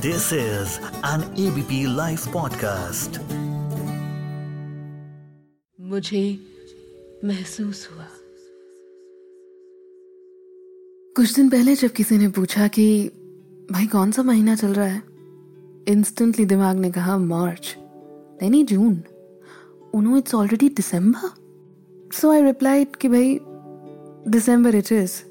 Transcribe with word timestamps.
This 0.00 0.22
is 0.22 0.68
an 1.04 1.22
ABP 1.38 1.86
Life 1.86 2.24
podcast. 2.36 3.18
मुझे 5.80 6.38
महसूस 7.24 7.88
हुआ। 7.92 8.06
कुछ 11.16 11.34
दिन 11.34 11.50
पहले 11.50 11.74
जब 11.74 11.88
किसी 11.88 12.18
ने 12.18 12.28
पूछा 12.28 12.68
कि 12.68 13.08
भाई 13.72 13.86
कौन 13.86 14.12
सा 14.12 14.22
महीना 14.22 14.54
चल 14.54 14.68
रहा 14.68 14.86
है? 14.86 15.02
इंस्टेंटली 15.88 16.44
दिमाग 16.44 16.76
ने 16.76 16.90
कहा 16.90 17.18
मार्च 17.18 17.76
नहीं 18.42 18.64
जून। 18.64 19.02
उन्होंने 19.94 20.18
it's 20.18 20.34
already 20.34 20.68
December 20.68 21.30
so 22.12 22.30
I 22.30 22.42
replied 22.42 22.96
कि 22.96 23.08
भाई 23.08 23.40
दिसंबर 24.30 24.74
इट 24.74 24.92
इज़ 24.92 25.22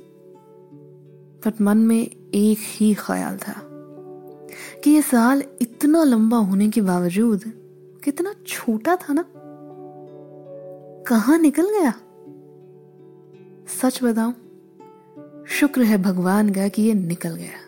बट 1.45 1.61
मन 1.61 1.77
में 1.77 2.03
एक 2.35 2.57
ही 2.61 2.93
ख्याल 2.93 3.37
था। 3.37 3.65
कि 4.83 4.91
ये 4.91 5.01
साल 5.01 5.43
इतना 5.61 6.03
लंबा 6.03 6.37
होने 6.37 6.69
के 6.69 6.81
बावजूद 6.81 7.43
कितना 8.03 8.33
छोटा 8.47 8.95
था 8.95 9.13
ना? 9.13 9.25
कहा 11.07 11.37
निकल 11.37 11.69
गया? 11.69 11.93
सच 13.81 13.99
बताऊँ, 14.03 14.33
शुक्र 15.47 15.81
है 15.81 15.97
भगवान 15.97 16.49
का 16.49 16.67
कि 16.67 16.81
ये 16.81 16.93
निकल 16.93 17.35
गया। 17.35 17.59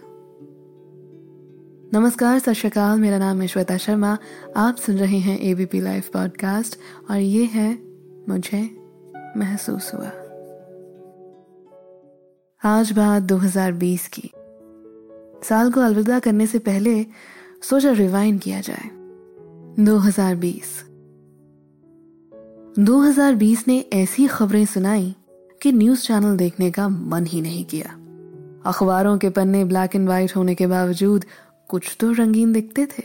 नमस्कार, 1.93 2.39
सत 2.39 2.49
श्रीकाल, 2.49 2.99
मेरा 2.99 3.17
नाम 3.17 3.41
है 3.41 3.48
श्वेता 3.48 3.77
शर्मा। 3.77 4.17
आप 4.57 4.75
सुन 4.75 4.95
रहे 4.95 5.17
हैं 5.17 5.39
एबीपी 5.39 5.81
लाइव 5.81 6.03
पॉडकास्ट 6.13 6.79
और 7.12 7.17
ये 7.17 7.45
है 7.45 7.79
मुझे 8.29 8.62
महसूस 9.37 9.91
हुआ। 9.93 10.12
आज 12.63 12.91
बात 12.91 13.23
2020 13.23 14.07
की। 14.07 14.31
साल 15.43 15.71
को 15.71 15.81
अलविदा 15.81 16.19
करने 16.19 16.47
से 16.47 16.59
पहले 16.59 17.05
सोचा 17.63 17.91
रिवाइंड 17.91 18.41
किया 18.41 18.61
जाए। 18.61 18.89
2020 19.83 20.85
2020 22.79 23.67
ने 23.67 23.85
ऐसी 23.93 24.27
खबरें 24.27 24.65
सुनाई 24.65 25.15
कि 25.61 25.71
न्यूज़ 25.71 26.01
चैनल 26.01 26.37
देखने 26.37 26.71
का 26.71 26.89
मन 26.89 27.25
ही 27.25 27.41
नहीं 27.41 27.65
किया। 27.65 27.98
अखबारों 28.65 29.17
के 29.17 29.29
पन्ने 29.29 29.65
ब्लैक 29.65 29.95
एंड 29.95 30.05
व्हाइट 30.05 30.35
होने 30.35 30.55
के 30.55 30.67
बावजूद 30.67 31.25
कुछ 31.67 31.98
तो 31.99 32.11
रंगीन 32.11 32.53
दिखते 32.53 32.85
थे। 32.85 33.03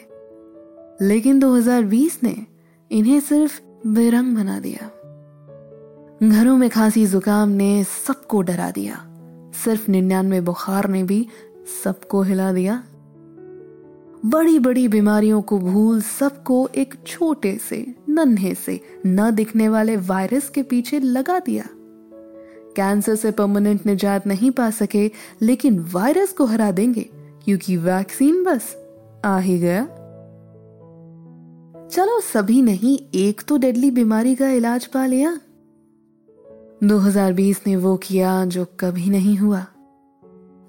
लेकिन 1.02 1.38
2020 1.38 2.20
ने 2.22 2.46
इन्हें 2.92 3.20
सिर्फ़ 3.20 3.60
बेरंग 3.86 4.36
बना 4.36 4.60
दिया। 4.60 4.90
घरों 6.28 6.56
में 6.56 6.70
खांसी 6.70 7.06
जुकाम 7.06 7.48
ने 7.48 7.84
सबको 7.84 8.42
डरा 8.42 8.70
दिया। 8.70 9.06
सिर्फ़ 9.64 9.90
निन्यानवे 9.90 10.40
बुखार 10.40 10.88
ने 10.88 11.02
भी 11.02 11.26
सबको 11.84 12.22
हिला 12.22 12.52
दिया। 12.52 12.82
बड़ी 14.24 14.58
बड़ी 14.58 14.88
बीमारियों 14.88 15.42
को 15.42 15.58
भूल 15.58 16.02
सबको 16.02 16.68
एक 16.76 16.94
छोटे 17.06 17.58
से, 17.58 17.94
नन्हे 18.08 18.54
से, 18.54 18.80
न 19.06 19.30
दिखने 19.30 19.68
वाले 19.68 19.96
वायरस 19.96 20.48
के 20.48 20.62
पीछे 20.62 21.00
लगा 21.00 21.38
दिया। 21.38 21.64
कैंसर 22.76 23.14
से 23.14 23.30
परमानेंट 23.30 23.86
निजात 23.86 24.26
नहीं 24.26 24.50
पा 24.50 24.70
सके, 24.70 25.10
लेकिन 25.42 25.86
वायरस 25.92 26.32
को 26.32 26.44
हरा 26.44 26.70
देंगे, 26.70 27.10
क्योंकि 27.44 27.76
वैक्सीन 27.76 28.44
बस 28.44 28.76
आ 29.24 29.38
ही 29.38 29.58
गया। 29.58 29.84
चलो 31.88 32.20
सभी 32.20 32.62
नहीं, 32.62 32.98
एक 33.14 33.42
तो 33.48 33.56
डेडली 33.56 33.90
बीमारी 33.90 34.34
का 34.34 34.50
इलाज 34.50 34.86
पा 34.86 35.06
लिया। 35.06 35.40
2020 36.84 37.60
ने 37.66 37.76
वो 37.76 37.96
किया 37.96 38.44
जो 38.44 38.66
कभी 38.80 39.10
नहीं 39.10 39.36
हुआ। 39.36 39.66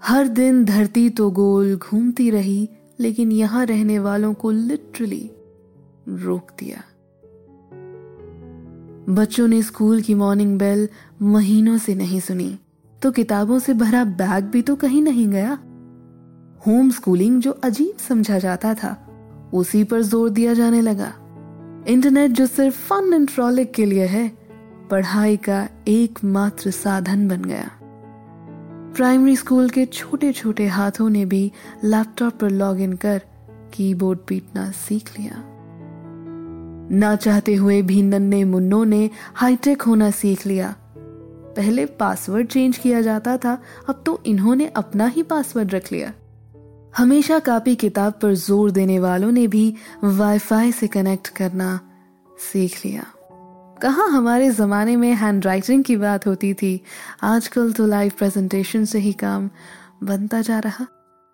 हर 0.02 0.28
दिन 0.28 0.66
धरती 0.66 1.10
तो 1.10 1.30
गोल 1.32 1.76
घूमती 1.76 2.30
रही, 2.30 2.70
लेकिन 3.00 3.32
यहाँ 3.32 3.66
रहने 3.66 4.00
वालों 4.00 4.34
को 4.34 4.52
लिटरली 4.52 5.32
रोक 6.10 6.52
दिया। 6.60 6.84
बच्चों 9.14 9.48
ने 9.48 9.62
स्कूल 9.64 10.02
की 10.02 10.14
मॉर्निंग 10.14 10.58
बेल 10.60 10.90
महीनों 11.22 11.78
से 11.78 11.96
नहीं 11.96 12.20
सुनी। 12.20 12.58
तो 13.02 13.12
किताबों 13.12 13.60
से 13.60 13.74
भरा 13.74 14.04
बैग 14.04 14.46
भी 14.46 14.62
तो 14.62 14.76
कहीं 14.76 15.02
नहीं 15.02 15.28
गया। 15.28 15.60
होम 16.68 16.90
स्कूलिंग 16.90 17.42
जो 17.42 17.52
अजीब 17.52 17.98
समझा 17.98 18.40
जाता 18.40 18.74
था, 18.74 18.96
उसी 19.54 19.84
पर 19.84 20.02
ज़ोर 20.02 20.30
दिया 20.30 20.54
जाने 20.54 20.82
लगा। 20.82 21.14
इंटरनेट 21.88 22.32
जो 22.32 22.46
सिर्फ़ 22.46 22.76
फन 22.76 23.14
एंड 23.14 23.30
फ्रॉलिक 23.30 23.74
के 23.74 23.86
लिए 23.86 24.06
है, 24.06 24.28
पढ़ाई 24.92 25.38
का 25.38 25.68
एकमात्र 25.88 26.72
साधन 26.72 27.28
बन 27.28 27.44
गया। 27.44 27.72
प्राइमरी 28.98 29.36
स्कूल 29.36 29.70
के 29.70 29.86
छोटे 29.86 30.32
छोटे 30.34 30.68
हाथों 30.68 31.10
ने 31.10 31.26
भी 31.26 31.52
लैपटॉप 31.84 32.34
पर 32.34 32.50
लॉगिन 32.50 32.94
कर 32.94 33.22
कीबोर्ड 33.74 34.20
पीटना 34.20 34.72
सीख 34.72 35.10
लिया। 35.20 35.34
ना 36.92 37.16
चाहते 37.16 37.56
हुए 37.56 37.82
भी 37.82 38.02
नन्हे 38.02 38.44
मुन्नों 38.44 38.86
ने 38.86 39.10
हाईटेक 39.34 39.82
होना 39.82 40.12
सीख 40.12 40.46
लिया। 40.48 40.76
पहले 41.58 41.86
पासवर्ड 41.86 42.48
चेंज 42.48 42.78
किया 42.78 43.02
जाता 43.02 43.38
था, 43.38 43.58
अब 43.90 44.04
तो 44.06 44.22
इन्होंने 44.26 44.68
अपना 44.68 45.08
ही 45.08 45.24
पासवर्ड 45.24 45.74
रख 45.74 45.92
लिया। 45.92 46.14
हमेशा 46.98 47.40
कापी 47.40 47.76
किताब 47.76 48.14
पर 48.14 48.34
ज़ोर 48.34 48.72
देने 48.72 49.00
वालों 49.00 49.32
ने 49.32 49.48
भी 49.48 49.74
वाईफाई 50.04 50.72
से 50.72 50.88
कनेक्ट 50.88 51.28
करना 51.28 51.80
सीख 52.52 52.86
लिया। 52.86 53.06
कहा 53.82 54.04
हमारे 54.04 54.50
ज़माने 54.50 54.96
में 54.96 55.14
हैंड 55.14 55.46
राइटिंग 55.46 55.84
की 55.84 55.96
बात 55.96 56.28
होती 56.28 56.54
थी? 56.54 56.82
आजकल 57.24 57.72
तो 57.72 57.86
लाइव 57.88 58.12
प्रेजेंटेशन 58.18 58.86
से 58.86 59.00
ही 59.00 59.14
काम 59.14 59.50
बनता 60.04 60.42
जा 60.42 60.60
रहा। 60.60 60.88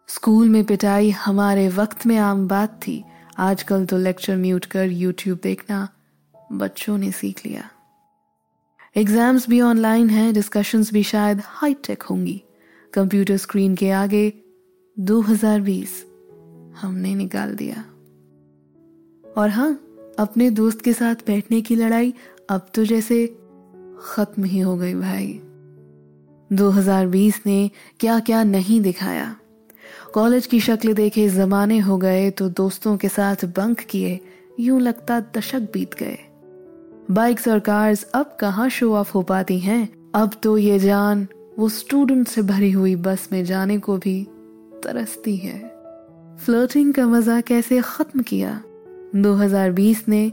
स्कूल 0.09 0.49
में 0.49 0.63
पिटाई 0.63 1.09
हमारे 1.09 1.67
वक्त 1.69 2.05
में 2.05 2.17
आम 2.17 2.47
बात 2.47 2.79
थी। 2.87 3.03
आजकल 3.37 3.85
तो 3.85 3.97
लेक्चर 3.97 4.37
म्यूट 4.37 4.65
कर 4.65 4.91
यूट्यूब 4.91 5.39
देखना 5.43 5.87
बच्चों 6.51 6.97
ने 6.97 7.11
सीख 7.11 7.45
लिया। 7.45 7.69
एग्ज़ाम्स 8.97 9.49
भी 9.49 9.61
ऑनलाइन 9.61 10.09
हैं 10.09 10.33
डिस्कशंस 10.33 10.91
भी 10.93 11.03
शायद 11.03 11.41
हाईटेक 11.45 12.03
होंगी। 12.03 12.41
कंप्यूटर 12.93 13.37
स्क्रीन 13.37 13.75
के 13.75 13.89
आगे 13.91 14.33
2020 14.97 16.03
हमने 16.81 17.15
निकाल 17.15 17.55
दिया। 17.55 17.83
और 19.37 19.49
हाँ 19.49 19.71
अपने 20.19 20.49
दोस्त 20.49 20.81
के 20.81 20.93
साथ 20.93 21.15
बैठने 21.27 21.61
की 21.61 21.75
लड़ाई 21.75 22.13
अब 22.49 22.65
तो 22.73 22.85
जैसे 22.85 23.27
खत्म 24.05 24.43
ही 24.43 24.59
हो 24.59 24.77
गई 24.77 24.93
भाई। 24.93 25.41
2020 26.51 27.39
ने 27.45 27.71
क्या 27.99 28.19
क्या 28.19 28.43
नहीं 28.43 28.81
दिखाया। 28.81 29.35
कॉलेज 30.13 30.45
की 30.45 30.59
शक्ल 30.59 30.93
देखे 30.93 31.29
जमाने 31.29 31.79
हो 31.79 31.97
गए 31.97 32.31
तो 32.31 32.49
दोस्तों 32.49 32.97
के 32.97 33.09
साथ 33.09 33.45
बंक 33.45 33.79
किए, 33.79 34.19
यूँ 34.59 34.81
लगता 34.81 35.19
दशक 35.37 35.59
बीत 35.59 35.93
गए। 35.93 36.17
बाइक्स 37.11 37.47
और 37.47 37.59
कार्स 37.59 38.03
अब 38.03 38.37
कहाँ 38.39 38.69
शो 38.69 38.95
ऑफ़ 38.95 39.13
हो 39.13 39.21
पाती 39.21 39.59
हैं? 39.59 40.11
अब 40.15 40.31
तो 40.43 40.57
ये 40.57 40.79
जान, 40.79 41.27
वो 41.59 41.69
स्टूडेंट 41.69 42.27
से 42.27 42.41
भरी 42.41 42.71
हुई 42.71 42.95
बस 42.95 43.29
में 43.31 43.45
जाने 43.45 43.79
को 43.79 43.97
भी 43.97 44.27
तरसती 44.83 45.35
है। 45.35 45.59
फ्लोटिंग 46.45 46.93
का 46.93 47.07
मज़ा 47.07 47.41
कैसे 47.41 47.81
खत्म 47.81 48.21
किया? 48.21 48.63
2020 49.15 50.07
ने 50.07 50.31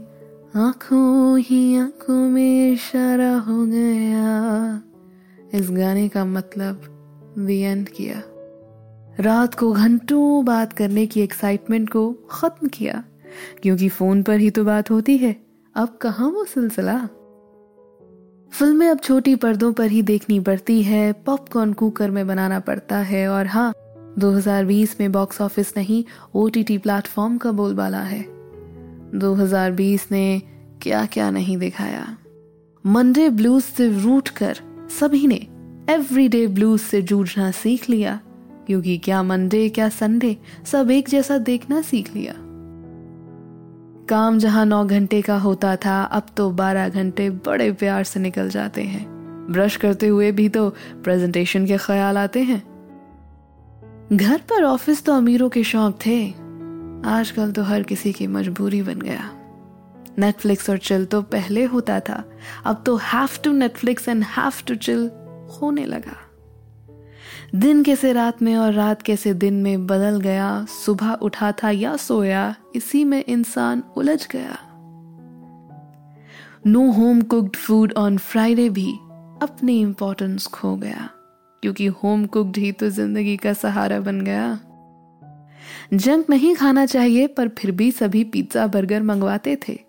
आँखों 0.55 1.39
ही 1.39 1.75
आँखों 1.75 2.29
में 2.29 2.71
इशारा 2.71 3.35
हो 3.35 3.65
गया। 3.65 4.81
इस 5.53 5.71
गाने 5.71 6.09
का 6.09 6.25
मतलब 6.25 6.81
दी 7.39 7.59
एंड 7.59 7.89
किया। 7.89 8.21
रात 9.19 9.55
को 9.55 9.71
घंटों 9.71 10.45
बात 10.45 10.73
करने 10.73 11.05
की 11.05 11.21
एक्साइटमेंट 11.21 11.89
को 11.89 12.13
खत्म 12.31 12.67
किया, 12.67 13.03
क्योंकि 13.61 13.89
फ़ोन 13.89 14.23
पर 14.23 14.39
ही 14.39 14.49
तो 14.49 14.63
बात 14.63 14.91
होती 14.91 15.17
है। 15.17 15.35
अब 15.75 15.97
कहा 16.01 16.27
वो 16.27 16.45
सिलसिला? 16.45 16.97
फ़िल्में 18.51 18.87
अब 18.87 18.99
छोटी 18.99 19.35
पर्दों 19.35 19.73
पर 19.73 19.85
ही 19.85 20.01
देखनी 20.01 20.39
पड़ती 20.39 20.83
है 20.83 21.13
पॉपकॉर्न 21.13 21.73
कुकर 21.73 22.11
में 22.11 22.27
बनाना 22.27 22.59
पड़ता 22.59 22.97
है, 22.97 23.27
और 23.27 23.47
हाँ 23.47 23.73
2020 24.19 24.99
में 24.99 25.11
बॉक्स 25.11 25.41
ऑफ़िस 25.41 25.73
नहीं 25.77 26.03
ओ 26.35 26.49
टी 26.49 26.77
प्लेटफॉर्म 26.77 27.37
का 27.37 27.51
बोलबाला 27.51 28.01
है। 28.01 28.40
2020 29.15 30.07
ने 30.11 30.41
क्या 30.81 31.05
क्या 31.05 31.31
नहीं 31.31 31.57
दिखाया। 31.57 32.17
मंडे 32.85 33.29
ब्लूज 33.29 33.63
से 33.63 33.89
रूट 34.01 34.29
कर 34.29 34.57
सभी 34.99 35.27
ने 35.27 35.47
एवरीडे 35.89 36.47
ब्लूज 36.47 36.79
से 36.79 37.01
जूझना 37.01 37.51
सीख 37.51 37.89
लिया, 37.89 38.19
क्योंकि 38.67 38.97
क्या 38.97 39.23
मंडे, 39.23 39.69
क्या 39.69 39.89
संडे 39.89 40.37
सब 40.65 40.91
एक 40.91 41.09
जैसा 41.09 41.37
देखना 41.37 41.81
सीख 41.81 42.15
लिया। 42.15 42.33
काम 44.09 44.39
जहाँ 44.39 44.65
नौ 44.65 44.85
घंटे 44.85 45.21
का 45.21 45.37
होता 45.37 45.75
था, 45.75 46.03
अब 46.03 46.25
तो 46.37 46.49
बारह 46.49 46.89
घंटे 46.89 47.29
बड़े 47.29 47.71
प्यार 47.71 48.03
से 48.03 48.19
निकल 48.19 48.49
जाते 48.49 48.83
हैं। 48.83 49.05
ब्रश 49.51 49.75
करते 49.75 50.07
हुए 50.07 50.31
भी 50.31 50.49
तो 50.49 50.69
प्रेजेंटेशन 51.03 51.65
के 51.65 51.77
ख्याल 51.77 52.17
आते 52.17 52.43
हैं। 52.43 52.63
घर 54.13 54.37
पर 54.37 54.63
ऑफ़िस 54.63 55.05
तो 55.05 55.13
अमीरों 55.13 55.49
के 55.49 55.63
शौक 55.63 55.99
थे। 56.05 56.33
आजकल 57.05 57.51
तो 57.51 57.63
हर 57.63 57.83
किसी 57.83 58.11
की 58.13 58.27
मजबूरी 58.27 58.81
बन 58.81 58.99
गया। 58.99 59.29
नेटफ्लिक्स 60.19 60.69
और 60.69 60.77
चिल 60.77 61.05
तो 61.05 61.21
पहले 61.21 61.63
होता 61.65 61.99
था। 61.99 62.23
अब 62.65 62.83
तो 62.85 62.95
have 63.03 63.37
to 63.43 63.51
Netflix 63.51 64.07
and 64.09 64.23
have 64.37 64.61
to 64.67 64.75
chill 64.77 65.09
होने 65.51 65.85
लगा। 65.85 66.17
दिन 67.55 67.83
कैसे 67.83 68.11
रात 68.13 68.41
में 68.41 68.55
और 68.55 68.73
रात 68.73 69.01
कैसे 69.01 69.33
दिन 69.33 69.53
में 69.53 69.87
बदल 69.87 70.19
गया, 70.19 70.65
सुबह 70.65 71.13
उठा 71.13 71.51
था 71.53 71.69
या 71.69 71.95
सोया, 71.97 72.55
इसी 72.75 73.03
में 73.03 73.23
इंसान 73.23 73.83
उलझ 73.97 74.27
गया। 74.31 74.57
No 76.67 76.89
home 76.91 77.21
cooked 77.21 77.55
food 77.55 77.93
on 77.97 78.17
Friday 78.17 78.69
भी 78.69 78.91
अपनी 79.41 79.79
इंपॉर्टेंस 79.81 80.47
खो 80.47 80.75
गया, 80.75 81.09
क्योंकि 81.63 81.85
होम 81.85 82.25
कुक्ड 82.25 82.57
ही 82.57 82.71
तो 82.71 82.89
ज़िंदगी 82.89 83.37
का 83.37 83.53
सहारा 83.53 83.99
बन 83.99 84.21
गया। 84.21 84.59
जंक 85.93 86.29
नहीं 86.29 86.55
खाना 86.55 86.85
चाहिए, 86.85 87.27
पर 87.27 87.47
फिर 87.47 87.71
भी 87.71 87.91
सभी 87.91 88.23
पिज्जा 88.23 88.67
बर्गर 88.67 89.03
मंगवाते 89.03 89.57
थे। 89.69 89.79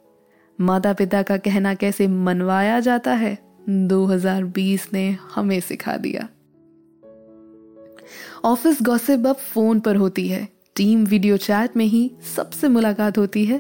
माता 0.60 0.92
पिता 0.92 1.22
का 1.22 1.36
कहना 1.36 1.74
कैसे 1.74 2.06
मनवाया 2.06 2.80
जाता 2.80 3.14
है 3.14 3.38
2020 3.69 4.88
ने 4.92 5.16
हमें 5.34 5.60
सिखा 5.60 5.96
दिया। 5.96 6.28
ऑफ़िस 8.44 8.78
गॉसिप 8.82 9.26
अब 9.26 9.36
फ़ोन 9.36 9.80
पर 9.80 9.96
होती 9.96 10.28
है। 10.28 10.48
टीम 10.76 11.04
वीडियो 11.04 11.36
चैट 11.36 11.76
में 11.76 11.86
ही 11.86 12.10
सबसे 12.36 12.69
मुलाकात 12.69 13.19
होती 13.19 13.44
है। 13.44 13.58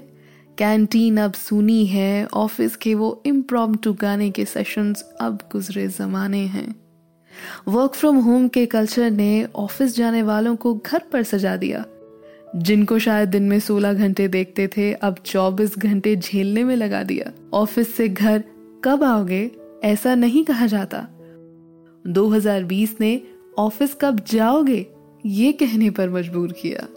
कैंटीन 0.58 1.16
अब 1.16 1.32
सुनी 1.32 1.86
है, 1.86 2.26
ऑफ़िस 2.26 2.76
के 2.76 2.94
वो 2.94 3.22
इम्प्रॉम 3.26 3.78
गाने 3.86 4.30
के 4.30 4.44
सेशंस 4.44 5.14
अब 5.20 5.38
गुजरे 5.52 5.88
जमाने 5.88 6.38
हैं। 6.38 6.82
वर्क 7.68 7.94
फ्रॉम 7.94 8.16
होम 8.16 8.48
के 8.48 8.66
कल्चर 8.66 9.10
ने 9.10 9.48
ऑफ़िस 9.56 9.96
जाने 9.96 10.22
वालों 10.22 10.56
को 10.56 10.74
घर 10.74 11.02
पर 11.12 11.22
सजा 11.22 11.56
दिया। 11.56 11.84
जिनको 12.56 12.98
शायद 12.98 13.28
दिन 13.28 13.42
में 13.42 13.60
16 13.60 13.94
घंटे 13.94 14.28
देखते 14.28 14.68
थे, 14.68 14.92
अब 14.92 15.16
24 15.26 15.78
घंटे 15.78 16.16
झेलने 16.16 16.64
में 16.64 16.76
लगा 16.76 17.02
दिया। 17.02 17.32
ऑफ़िस 17.52 17.94
से 17.94 18.08
घर 18.08 18.44
कब 18.84 19.04
आओगे? 19.04 19.50
ऐसा 19.84 20.14
नहीं 20.14 20.44
कहा 20.44 20.66
जाता। 20.66 21.08
2020 22.06 22.96
ने 23.00 23.22
ऑफ़िस 23.58 23.96
कब 24.00 24.20
जाओगे? 24.20 24.86
ये 25.26 25.52
कहने 25.52 25.90
पर 25.90 26.10
मजबूर 26.10 26.52
किया। 26.52 26.88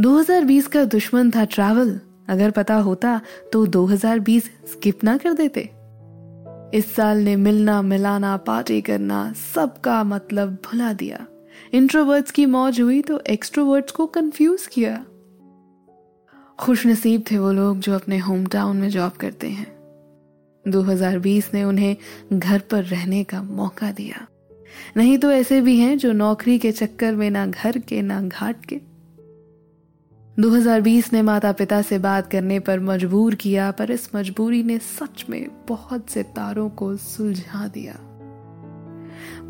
2020 0.00 0.66
का 0.66 0.84
दुश्मन 0.84 1.30
था 1.30 1.44
ट्रैवल। 1.44 2.00
अगर 2.28 2.50
पता 2.50 2.74
होता 2.74 3.20
तो 3.52 3.66
2020 3.66 4.44
स्किप 4.44 5.04
ना 5.04 5.16
कर 5.16 5.32
देते। 5.32 5.70
इस 6.78 6.94
साल 6.96 7.18
ने 7.18 7.36
मिलना 7.36 7.82
मिलाना 7.82 8.36
पार्टी 8.36 8.80
करना, 8.80 9.32
सबका 9.32 10.04
मतलब 10.04 10.50
भुला 10.50 10.92
दिया। 10.92 11.26
इंट्रोवर्ट्स 11.72 12.30
की 12.30 12.46
मौज 12.46 12.80
हुई 12.80 13.02
तो 13.02 13.20
एक्सट्रोवर्ट्स 13.20 13.92
को 13.92 14.06
कंफ्यूज 14.06 14.66
किया। 14.66 15.06
खुश 16.58 16.86
नसीब 16.86 17.24
थे 17.30 17.38
वो 17.38 17.52
लोग 17.52 17.78
जो 17.78 17.94
अपने 17.94 18.18
होम 18.18 18.46
टाउन 18.46 18.76
में 18.76 18.88
जॉब 18.88 19.12
करते 19.12 19.48
हैं। 19.48 19.74
2020 20.68 21.54
ने 21.54 21.64
उन्हें 21.64 21.96
घर 22.32 22.58
पर 22.58 22.84
रहने 22.84 23.24
का 23.24 23.42
मौका 23.42 23.92
दिया। 23.92 24.26
नहीं 24.96 25.18
तो 25.18 25.30
ऐसे 25.30 25.60
भी 25.60 25.78
हैं 25.78 25.98
जो 25.98 26.12
नौकरी 26.12 26.58
के 26.58 26.72
चक्कर 26.72 27.14
में 27.14 27.30
ना 27.30 27.46
घर 27.46 27.78
के, 27.78 28.02
ना 28.02 28.22
घाट 28.22 28.66
के। 28.66 28.80
2020 30.38 31.12
ने 31.12 31.22
माता 31.22 31.52
पिता 31.52 31.82
से 31.82 31.98
बात 31.98 32.30
करने 32.30 32.60
पर 32.60 32.80
मजबूर 32.80 33.34
किया, 33.34 33.70
पर 33.70 33.90
इस 33.90 34.14
मजबूरी 34.14 34.62
ने 34.62 34.78
सच 34.78 35.26
में 35.30 35.66
बहुत 35.68 36.10
से 36.10 36.22
तारों 36.22 36.70
को 36.70 36.96
सुलझा 36.96 37.68
दिया। 37.68 38.13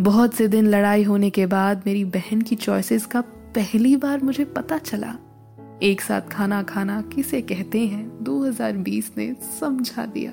बहुत 0.00 0.34
से 0.34 0.48
दिन 0.48 0.66
लड़ाई 0.66 1.02
होने 1.02 1.30
के 1.30 1.46
बाद 1.46 1.82
मेरी 1.86 2.04
बहन 2.04 2.42
की 2.42 2.56
चॉइसेस 2.56 3.06
का 3.06 3.20
पहली 3.54 3.96
बार 3.96 4.22
मुझे 4.22 4.44
पता 4.44 4.78
चला। 4.78 5.14
एक 5.82 6.00
साथ 6.00 6.20
खाना 6.20 6.62
खाना 6.62 7.02
किसे 7.02 7.40
कहते 7.40 7.80
हैं? 7.80 8.24
2020 8.24 9.12
ने 9.18 9.36
समझा 9.60 10.06
दिया। 10.06 10.32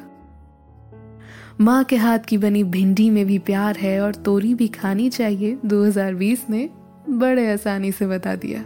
माँ 1.62 1.84
के 1.84 1.96
हाथ 1.96 2.20
की 2.20 2.38
बनी 2.38 2.64
भिंडी 2.64 3.10
में 3.10 3.26
भी 3.26 3.40
प्यार 3.40 3.76
है 3.76 4.02
और 4.02 4.16
तोरी 4.16 4.54
भी 4.54 4.68
खानी 4.68 5.10
चाहिए 5.10 5.58
2020 5.66 6.46
ने 6.50 6.70
बड़े 7.10 7.54
आसानी 7.54 7.92
से 7.92 8.08
बता 8.08 8.36
दिया। 8.36 8.62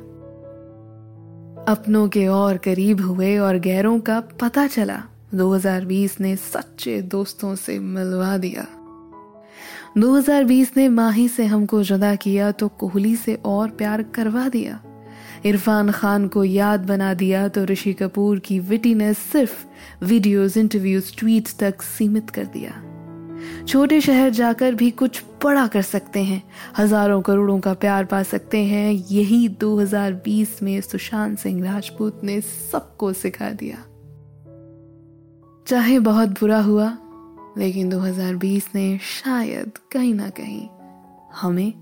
अपनों 1.72 2.10
के 2.10 2.28
और 2.28 2.58
करीब 2.58 3.02
हुए 3.02 3.38
और 3.38 3.58
गैरों 3.58 4.00
का 4.00 4.20
पता 4.20 4.68
चला। 4.68 5.04
2020 5.36 6.22
ने 6.22 6.36
सच्चे 6.36 7.02
दोस्तों 7.02 7.56
से 7.56 7.80
मिलवा 7.80 8.38
दिया। 8.38 8.68
2020 9.98 10.78
ने 10.78 10.90
माही 10.90 11.28
से 11.28 11.46
हमको 11.46 11.84
जुदा 11.84 12.16
किया 12.16 12.52
तो 12.52 12.68
कोहली 12.68 13.16
से 13.16 13.36
और 13.36 13.70
प्यार 13.70 14.04
करवा 14.04 14.50
दिया। 14.50 14.82
इरफान 15.46 15.92
खान 15.92 16.28
को 16.28 16.44
याद 16.44 16.86
बना 16.86 17.14
दिया 17.14 17.48
तो 17.48 17.66
ऋषि 17.66 17.94
कपूर 17.94 18.40
की 18.40 18.60
विटीनेस 18.60 19.18
सिर्फ़ 19.18 19.66
वीडियोस, 20.06 20.58
इंटरव्यूज़, 20.58 21.16
ट्वीट्स 21.18 21.60
तक 21.60 21.82
सीमित 21.82 22.30
कर 22.30 22.46
दिया। 22.46 22.82
छोटे 23.66 24.02
शहर 24.02 24.30
जाकर 24.30 24.76
भी 24.76 24.92
कुछ 24.92 25.24
बड़ा 25.44 25.68
कर 25.68 25.82
सकते 25.82 26.24
हैं। 26.24 26.44
हज़ारों 26.78 27.22
करोड़ों 27.22 27.60
का 27.60 27.74
प्यार 27.74 28.06
पा 28.06 28.24
सकते 28.24 28.64
हैं। 28.64 28.92
यही 28.92 29.48
2020 29.48 30.64
में 30.64 30.82
सुशांत 30.82 31.40
सिंह 31.40 31.64
राजपूत 31.66 32.22
ने 32.24 32.42
सबको 32.42 33.14
सिखा 33.14 33.50
दिया। 33.50 33.78
चाहे 35.68 36.00
बहुत 36.00 36.30
बुरा 36.30 36.60
हुआ 36.60 36.98
लेकिन 37.58 37.90
2020 37.90 38.64
ने 38.76 38.98
शायद 38.98 39.72
कहीं 39.92 40.14
ना 40.14 40.30
कहीं 40.30 40.70
हमें 41.34 41.74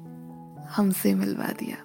हमसे 0.69 1.15
मिलवा 1.15 1.47
दिया। 1.47 1.77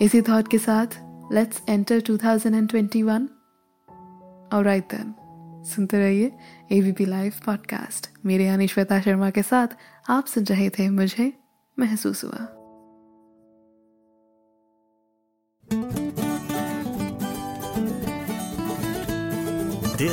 इसी 0.00 0.22
थॉट 0.22 0.48
के 0.48 0.58
साथ 0.58 0.86
लेट्स 1.32 1.62
एंटर 1.68 2.00
2021 2.00 3.26
और 4.52 4.64
राइट 4.64 4.84
देन 4.84 5.14
सुनते 5.64 5.98
रहिए 5.98 6.32
एबीपी 6.72 7.04
लाइव 7.04 7.32
पॉडकास्ट 7.46 8.10
मेरे 8.26 8.44
यानी 8.44 8.68
श्वेता 8.68 9.00
शर्मा 9.00 9.30
के 9.30 9.42
साथ 9.42 9.68
आप 10.08 10.26
सुन 10.26 10.44
रहे 10.44 10.70
थे, 10.70 10.90
मुझे 10.90 11.32
महसूस 11.78 12.24
हुआ। 12.24 12.55